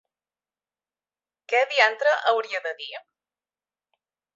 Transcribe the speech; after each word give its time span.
Què 1.53 1.61
diantre 1.75 2.17
hauria 2.33 2.67
de 2.67 2.77
dir? 2.83 2.93